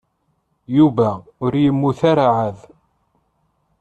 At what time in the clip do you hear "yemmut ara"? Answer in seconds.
1.63-2.25